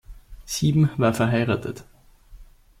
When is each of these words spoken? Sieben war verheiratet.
Sieben 0.45 0.89
war 0.97 1.13
verheiratet. 1.13 1.85